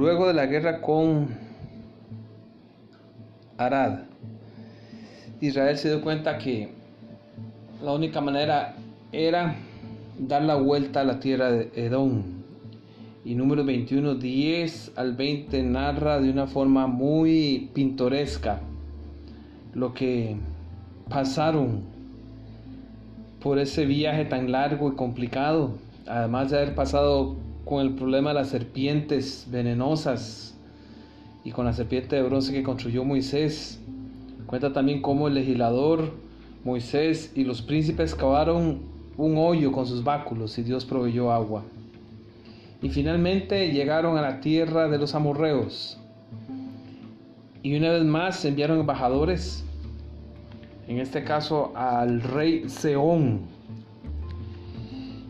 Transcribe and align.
luego 0.00 0.28
de 0.28 0.32
la 0.32 0.46
guerra 0.46 0.80
con 0.80 1.28
Arad, 3.58 3.98
Israel 5.42 5.76
se 5.76 5.88
dio 5.88 6.00
cuenta 6.00 6.38
que 6.38 6.70
la 7.84 7.92
única 7.92 8.22
manera 8.22 8.76
era 9.12 9.56
dar 10.18 10.40
la 10.40 10.54
vuelta 10.54 11.02
a 11.02 11.04
la 11.04 11.20
tierra 11.20 11.50
de 11.50 11.70
Edom. 11.74 12.22
Y 13.26 13.34
número 13.34 13.62
21, 13.62 14.14
10 14.14 14.92
al 14.96 15.12
20 15.16 15.62
narra 15.64 16.18
de 16.18 16.30
una 16.30 16.46
forma 16.46 16.86
muy 16.86 17.68
pintoresca 17.74 18.60
lo 19.74 19.92
que 19.92 20.34
pasaron 21.10 21.82
por 23.42 23.58
ese 23.58 23.84
viaje 23.84 24.24
tan 24.24 24.50
largo 24.50 24.90
y 24.90 24.96
complicado, 24.96 25.74
además 26.06 26.50
de 26.50 26.56
haber 26.56 26.74
pasado 26.74 27.36
con 27.70 27.86
el 27.86 27.94
problema 27.94 28.30
de 28.30 28.34
las 28.34 28.48
serpientes 28.48 29.46
venenosas 29.48 30.56
y 31.44 31.52
con 31.52 31.66
la 31.66 31.72
serpiente 31.72 32.16
de 32.16 32.22
bronce 32.22 32.52
que 32.52 32.64
construyó 32.64 33.04
Moisés. 33.04 33.80
Cuenta 34.46 34.72
también 34.72 35.00
cómo 35.00 35.28
el 35.28 35.34
legislador 35.34 36.10
Moisés 36.64 37.30
y 37.36 37.44
los 37.44 37.62
príncipes 37.62 38.16
cavaron 38.16 38.80
un 39.16 39.38
hoyo 39.38 39.70
con 39.70 39.86
sus 39.86 40.02
báculos 40.02 40.58
y 40.58 40.64
Dios 40.64 40.84
proveyó 40.84 41.30
agua. 41.30 41.62
Y 42.82 42.88
finalmente 42.88 43.70
llegaron 43.70 44.18
a 44.18 44.22
la 44.22 44.40
tierra 44.40 44.88
de 44.88 44.98
los 44.98 45.14
amorreos. 45.14 45.96
Y 47.62 47.76
una 47.76 47.92
vez 47.92 48.02
más 48.04 48.44
enviaron 48.44 48.80
embajadores, 48.80 49.64
en 50.88 50.98
este 50.98 51.22
caso 51.22 51.70
al 51.76 52.20
rey 52.20 52.68
Seón. 52.68 53.59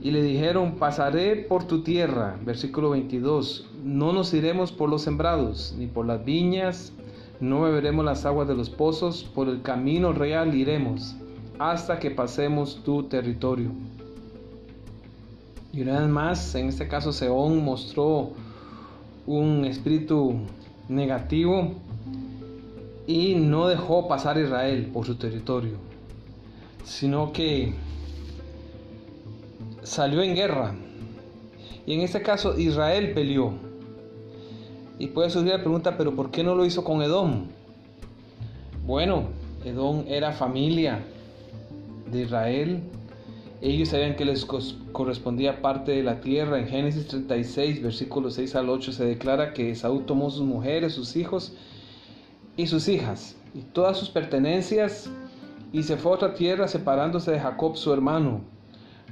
Y 0.00 0.12
le 0.12 0.22
dijeron, 0.22 0.76
pasaré 0.76 1.36
por 1.36 1.64
tu 1.64 1.82
tierra, 1.82 2.38
versículo 2.44 2.90
22, 2.90 3.68
no 3.82 4.12
nos 4.12 4.32
iremos 4.32 4.70
por 4.70 4.88
los 4.88 5.02
sembrados, 5.02 5.74
ni 5.76 5.86
por 5.86 6.06
las 6.06 6.24
viñas, 6.24 6.92
no 7.40 7.62
beberemos 7.62 8.04
las 8.04 8.24
aguas 8.24 8.46
de 8.46 8.54
los 8.54 8.70
pozos, 8.70 9.24
por 9.24 9.48
el 9.48 9.62
camino 9.62 10.12
real 10.12 10.54
iremos, 10.54 11.16
hasta 11.58 11.98
que 11.98 12.10
pasemos 12.10 12.82
tu 12.84 13.04
territorio. 13.04 13.70
Y 15.72 15.82
una 15.82 16.00
vez 16.00 16.08
más, 16.08 16.54
en 16.54 16.68
este 16.68 16.88
caso 16.88 17.12
Seón 17.12 17.64
mostró 17.64 18.30
un 19.26 19.64
espíritu 19.64 20.36
negativo 20.88 21.72
y 23.06 23.34
no 23.34 23.68
dejó 23.68 24.08
pasar 24.08 24.36
a 24.36 24.42
Israel 24.42 24.90
por 24.92 25.06
su 25.06 25.16
territorio, 25.16 25.76
sino 26.84 27.32
que 27.32 27.74
salió 29.88 30.22
en 30.22 30.34
guerra. 30.34 30.74
Y 31.86 31.94
en 31.94 32.00
este 32.00 32.22
caso 32.22 32.58
Israel 32.58 33.12
peleó. 33.12 33.52
Y 34.98 35.08
puede 35.08 35.30
surgir 35.30 35.52
la 35.52 35.60
pregunta, 35.60 35.96
pero 35.96 36.14
¿por 36.14 36.30
qué 36.30 36.42
no 36.42 36.54
lo 36.54 36.64
hizo 36.64 36.84
con 36.84 37.02
Edom? 37.02 37.46
Bueno, 38.86 39.28
Edom 39.64 40.04
era 40.08 40.32
familia 40.32 41.00
de 42.10 42.22
Israel, 42.22 42.82
ellos 43.60 43.88
sabían 43.88 44.14
que 44.14 44.24
les 44.24 44.44
correspondía 44.92 45.60
parte 45.60 45.92
de 45.92 46.02
la 46.02 46.20
tierra. 46.20 46.58
En 46.58 46.68
Génesis 46.68 47.08
36, 47.08 47.82
versículos 47.82 48.34
6 48.34 48.54
al 48.54 48.68
8 48.68 48.92
se 48.92 49.04
declara 49.04 49.52
que 49.52 49.70
Esaú 49.70 50.00
tomó 50.00 50.30
sus 50.30 50.42
mujeres, 50.42 50.92
sus 50.92 51.16
hijos 51.16 51.54
y 52.56 52.66
sus 52.66 52.88
hijas 52.88 53.36
y 53.54 53.60
todas 53.60 53.96
sus 53.96 54.10
pertenencias 54.10 55.10
y 55.72 55.82
se 55.82 55.96
fue 55.96 56.12
a 56.12 56.14
otra 56.14 56.34
tierra 56.34 56.68
separándose 56.68 57.32
de 57.32 57.40
Jacob 57.40 57.76
su 57.76 57.92
hermano, 57.92 58.42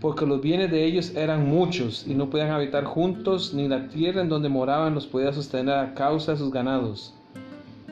porque 0.00 0.26
los 0.26 0.40
bienes 0.40 0.70
de 0.70 0.84
ellos 0.84 1.14
eran 1.14 1.48
muchos 1.48 2.06
y 2.06 2.14
no 2.14 2.28
podían 2.28 2.50
habitar 2.50 2.84
juntos, 2.84 3.54
ni 3.54 3.68
la 3.68 3.88
tierra 3.88 4.20
en 4.20 4.28
donde 4.28 4.48
moraban 4.48 4.94
los 4.94 5.06
podía 5.06 5.32
sostener 5.32 5.74
a 5.74 5.94
causa 5.94 6.32
de 6.32 6.38
sus 6.38 6.52
ganados. 6.52 7.14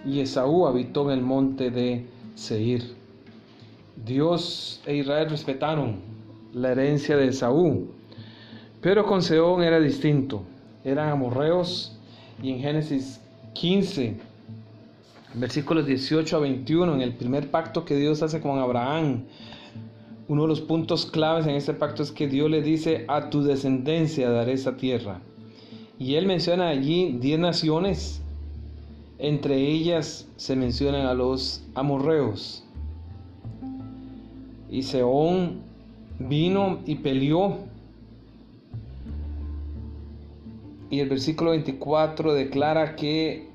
Y 0.04 0.20
Esaú 0.20 0.66
habitó 0.66 1.10
en 1.10 1.18
el 1.18 1.24
monte 1.24 1.70
de 1.70 2.06
Seir. 2.34 2.94
Dios 4.04 4.82
e 4.86 4.96
Israel 4.96 5.30
respetaron 5.30 6.00
la 6.52 6.72
herencia 6.72 7.16
de 7.16 7.32
Saúl. 7.32 7.88
Pero 8.80 9.06
con 9.06 9.22
Seón 9.22 9.62
era 9.62 9.80
distinto. 9.80 10.42
Eran 10.84 11.08
amorreos 11.08 11.96
y 12.42 12.50
en 12.50 12.60
Génesis 12.60 13.20
15, 13.54 14.16
versículos 15.34 15.86
18 15.86 16.36
a 16.36 16.40
21, 16.40 16.94
en 16.94 17.00
el 17.00 17.14
primer 17.14 17.50
pacto 17.50 17.84
que 17.84 17.96
Dios 17.96 18.22
hace 18.22 18.40
con 18.40 18.58
Abraham, 18.58 19.24
uno 20.28 20.42
de 20.42 20.48
los 20.48 20.60
puntos 20.60 21.06
claves 21.06 21.46
en 21.46 21.54
este 21.54 21.74
pacto 21.74 22.02
es 22.02 22.10
que 22.10 22.28
Dios 22.28 22.50
le 22.50 22.62
dice, 22.62 23.04
a 23.08 23.30
tu 23.30 23.42
descendencia 23.42 24.30
daré 24.30 24.52
esa 24.52 24.76
tierra. 24.76 25.20
Y 25.98 26.14
él 26.14 26.26
menciona 26.26 26.68
allí 26.68 27.16
10 27.20 27.38
naciones, 27.38 28.22
entre 29.18 29.56
ellas 29.56 30.28
se 30.36 30.56
mencionan 30.56 31.06
a 31.06 31.14
los 31.14 31.64
amorreos. 31.74 32.64
Y 34.70 34.82
Seón 34.82 35.60
vino 36.18 36.80
y 36.86 36.96
peleó. 36.96 37.58
Y 40.90 41.00
el 41.00 41.08
versículo 41.08 41.50
24 41.50 42.34
declara 42.34 42.96
que 42.96 43.48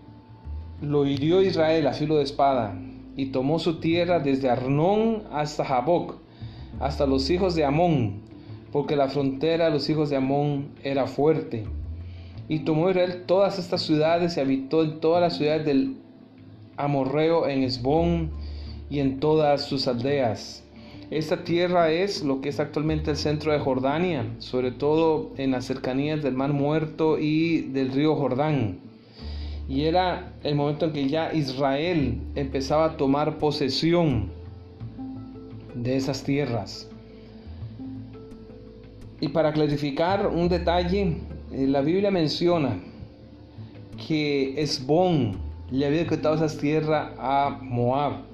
lo 0.81 1.05
hirió 1.05 1.41
Israel 1.41 1.87
a 1.87 1.93
filo 1.93 2.17
de 2.17 2.23
espada 2.23 2.77
y 3.15 3.27
tomó 3.27 3.59
su 3.59 3.79
tierra 3.79 4.19
desde 4.19 4.49
Arnón 4.49 5.23
hasta 5.31 5.65
Jaboc, 5.65 6.15
hasta 6.79 7.05
los 7.05 7.29
hijos 7.29 7.55
de 7.55 7.65
Amón, 7.65 8.21
porque 8.71 8.95
la 8.95 9.09
frontera 9.09 9.65
de 9.65 9.71
los 9.71 9.89
hijos 9.89 10.09
de 10.09 10.15
Amón 10.15 10.69
era 10.83 11.07
fuerte. 11.07 11.65
Y 12.47 12.59
tomó 12.59 12.89
Israel 12.89 13.23
todas 13.25 13.59
estas 13.59 13.81
ciudades 13.81 14.37
y 14.37 14.39
habitó 14.39 14.83
en 14.83 14.99
todas 14.99 15.21
las 15.21 15.37
ciudades 15.37 15.65
del 15.65 15.97
Amorreo, 16.77 17.47
en 17.47 17.63
Esbón 17.63 18.31
y 18.89 18.99
en 18.99 19.19
todas 19.19 19.65
sus 19.65 19.87
aldeas. 19.87 20.63
Esta 21.11 21.43
tierra 21.43 21.91
es 21.91 22.23
lo 22.23 22.39
que 22.39 22.49
es 22.49 22.59
actualmente 22.59 23.11
el 23.11 23.17
centro 23.17 23.51
de 23.51 23.59
Jordania, 23.59 24.25
sobre 24.37 24.71
todo 24.71 25.31
en 25.37 25.51
las 25.51 25.65
cercanías 25.65 26.21
del 26.21 26.35
Mar 26.35 26.53
Muerto 26.53 27.17
y 27.19 27.61
del 27.61 27.91
río 27.91 28.15
Jordán. 28.15 28.79
Y 29.67 29.85
era 29.85 30.33
el 30.43 30.55
momento 30.55 30.85
en 30.85 30.93
que 30.93 31.09
ya 31.09 31.33
Israel 31.33 32.21
empezaba 32.35 32.85
a 32.85 32.97
tomar 32.97 33.37
posesión 33.39 34.31
de 35.73 35.95
esas 35.95 36.23
tierras. 36.23 36.89
Y 39.21 39.29
para 39.29 39.51
clarificar 39.51 40.27
un 40.27 40.47
detalle, 40.47 41.17
eh, 41.51 41.67
la 41.67 41.81
Biblia 41.81 42.09
menciona 42.09 42.79
que 44.07 44.61
Esbón 44.61 45.37
le 45.71 45.85
había 45.85 46.07
quitado 46.07 46.35
esas 46.35 46.57
tierras 46.57 47.11
a 47.17 47.59
Moab. 47.61 48.29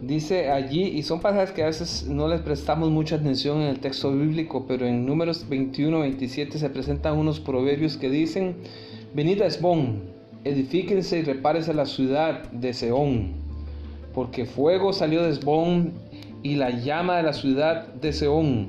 Dice 0.00 0.50
allí, 0.50 0.82
y 0.82 1.02
son 1.02 1.20
pasajes 1.20 1.52
que 1.52 1.62
a 1.62 1.66
veces 1.66 2.06
no 2.06 2.28
les 2.28 2.40
prestamos 2.40 2.90
mucha 2.90 3.16
atención 3.16 3.62
en 3.62 3.68
el 3.68 3.80
texto 3.80 4.12
bíblico, 4.12 4.66
pero 4.68 4.86
en 4.86 5.06
números 5.06 5.48
21, 5.48 6.00
27 6.00 6.58
se 6.58 6.68
presentan 6.68 7.16
unos 7.16 7.40
proverbios 7.40 7.96
que 7.96 8.10
dicen, 8.10 8.56
venid 9.14 9.40
a 9.40 9.46
Esbón, 9.46 10.02
edifíquense 10.44 11.20
y 11.20 11.22
repárese 11.22 11.72
la 11.72 11.86
ciudad 11.86 12.50
de 12.50 12.74
Seón, 12.74 13.45
porque 14.16 14.46
fuego 14.46 14.94
salió 14.94 15.22
de 15.22 15.28
Esbón 15.28 15.92
y 16.42 16.54
la 16.54 16.70
llama 16.70 17.18
de 17.18 17.22
la 17.22 17.34
ciudad 17.34 17.86
de 17.86 18.14
Seón, 18.14 18.68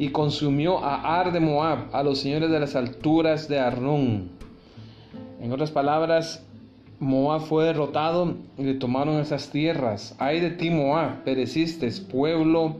y 0.00 0.08
consumió 0.08 0.84
a 0.84 1.20
Ar 1.20 1.30
de 1.30 1.38
Moab, 1.38 1.94
a 1.94 2.02
los 2.02 2.18
señores 2.18 2.50
de 2.50 2.58
las 2.58 2.74
alturas 2.74 3.46
de 3.46 3.60
Arnón. 3.60 4.30
En 5.40 5.52
otras 5.52 5.70
palabras, 5.70 6.44
Moab 6.98 7.42
fue 7.42 7.66
derrotado 7.66 8.34
y 8.58 8.64
le 8.64 8.74
tomaron 8.74 9.20
esas 9.20 9.50
tierras. 9.50 10.16
Ay 10.18 10.40
de 10.40 10.50
ti, 10.50 10.70
Moab, 10.70 11.22
pereciste, 11.22 11.88
pueblo 12.10 12.74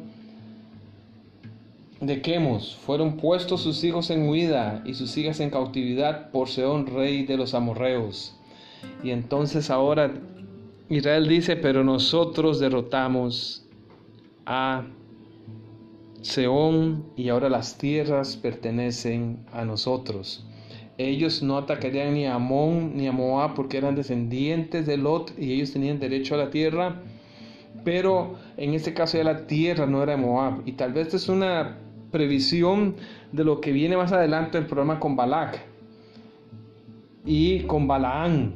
de 2.01 2.23
Quemos. 2.23 2.75
Fueron 2.75 3.19
puestos 3.19 3.61
sus 3.61 3.85
hijos 3.85 4.11
en 4.11 4.29
huida 4.29 4.83
y 4.85 4.95
sus 4.95 5.17
hijas 5.17 5.39
en 5.39 5.51
cautividad 5.51 6.33
por 6.33 6.49
Seón, 6.49 6.89
rey 6.89 7.25
de 7.25 7.37
los 7.37 7.55
amorreos. 7.55 8.35
Y 9.05 9.11
entonces 9.11 9.71
ahora 9.71 10.11
Israel 10.91 11.29
dice, 11.29 11.55
pero 11.57 11.85
nosotros 11.85 12.59
derrotamos 12.59 13.65
a 14.45 14.85
Seón 16.21 17.07
y 17.17 17.29
ahora 17.29 17.49
las 17.49 17.79
tierras 17.79 18.37
pertenecen 18.37 19.47
a 19.53 19.65
nosotros. 19.65 20.45
Ellos 20.99 21.45
no 21.45 21.59
atacarían 21.59 22.15
ni 22.15 22.27
a 22.27 22.35
Amón 22.35 22.97
ni 22.97 23.07
a 23.07 23.13
Moab 23.13 23.55
porque 23.55 23.79
eran 23.79 23.95
descendientes 23.95 24.85
de 24.87 24.97
Lot 24.97 25.33
y 25.39 25.53
ellos 25.53 25.73
tenían 25.73 26.01
derecho 26.01 26.35
a 26.35 26.39
la 26.39 26.51
tierra. 26.51 27.01
Pero 27.85 28.35
en 28.57 28.75
este 28.75 28.93
caso 28.93 29.17
ya 29.17 29.23
la 29.23 29.47
tierra 29.47 29.87
no 29.87 30.03
era 30.03 30.17
de 30.17 30.19
Moab. 30.19 30.63
Y 30.67 30.73
tal 30.73 30.93
vez 30.93 31.15
es 31.15 31.29
una 31.29 31.79
previsión 32.11 32.97
de 33.31 33.45
lo 33.45 33.61
que 33.61 33.71
viene 33.71 33.97
más 33.97 34.11
adelante 34.11 34.59
el 34.59 34.67
programa 34.67 34.99
con 34.99 35.15
Balak 35.15 35.61
y 37.25 37.61
con 37.61 37.87
Balaán, 37.87 38.55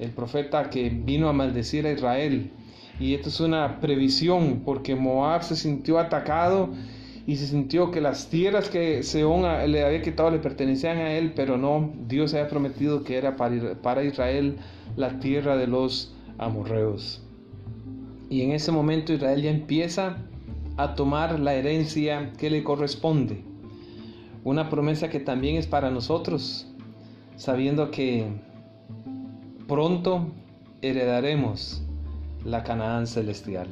el 0.00 0.10
profeta 0.10 0.70
que 0.70 0.88
vino 0.88 1.28
a 1.28 1.32
maldecir 1.32 1.86
a 1.86 1.92
Israel. 1.92 2.50
Y 2.98 3.14
esto 3.14 3.28
es 3.28 3.38
una 3.40 3.80
previsión 3.80 4.62
porque 4.64 4.96
Moab 4.96 5.42
se 5.44 5.56
sintió 5.56 5.98
atacado 5.98 6.70
y 7.26 7.36
se 7.36 7.46
sintió 7.46 7.90
que 7.90 8.00
las 8.00 8.28
tierras 8.28 8.70
que 8.70 9.02
Seón 9.02 9.42
le 9.70 9.84
había 9.84 10.02
quitado 10.02 10.30
le 10.30 10.38
pertenecían 10.38 10.96
a 10.98 11.12
él, 11.12 11.32
pero 11.36 11.56
no, 11.58 11.92
Dios 12.08 12.34
había 12.34 12.48
prometido 12.48 13.04
que 13.04 13.16
era 13.16 13.36
para 13.36 14.04
Israel 14.04 14.56
la 14.96 15.20
tierra 15.20 15.56
de 15.56 15.66
los 15.66 16.14
amorreos. 16.38 17.22
Y 18.30 18.42
en 18.42 18.52
ese 18.52 18.72
momento 18.72 19.12
Israel 19.12 19.42
ya 19.42 19.50
empieza 19.50 20.16
a 20.76 20.94
tomar 20.94 21.38
la 21.38 21.54
herencia 21.54 22.32
que 22.38 22.48
le 22.48 22.64
corresponde. 22.64 23.44
Una 24.44 24.70
promesa 24.70 25.10
que 25.10 25.20
también 25.20 25.56
es 25.56 25.66
para 25.66 25.90
nosotros, 25.90 26.72
sabiendo 27.36 27.90
que 27.90 28.26
pronto 29.70 30.26
heredaremos 30.82 31.80
la 32.44 32.64
Canaán 32.64 33.06
celestial. 33.06 33.68